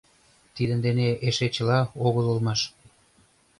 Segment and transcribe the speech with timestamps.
[0.55, 2.61] Тидын дене эше чыла огыл улмаш.